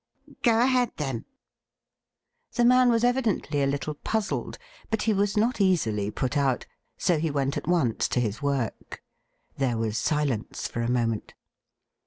'Go 0.41 0.59
ahead, 0.63 0.93
then.' 0.97 1.25
The 2.55 2.65
man 2.65 2.89
was 2.89 3.03
evidently 3.03 3.61
a 3.61 3.67
little 3.67 3.93
puzzled, 3.93 4.57
but 4.89 5.03
he 5.03 5.13
was 5.13 5.37
not 5.37 5.61
easily 5.61 6.09
put 6.09 6.35
out. 6.35 6.65
So 6.97 7.19
he 7.19 7.29
went 7.29 7.55
at 7.55 7.67
once 7.67 8.07
to 8.07 8.19
his 8.19 8.41
work. 8.41 9.03
There 9.57 9.77
was 9.77 9.99
silence 9.99 10.67
for 10.67 10.81
a 10.81 10.89
moment. 10.89 11.35